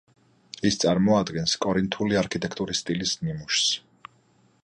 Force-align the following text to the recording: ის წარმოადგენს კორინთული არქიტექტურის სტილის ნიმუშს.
ის 0.69 0.77
წარმოადგენს 0.83 1.53
კორინთული 1.65 2.19
არქიტექტურის 2.23 2.81
სტილის 2.85 3.15
ნიმუშს. 3.27 3.71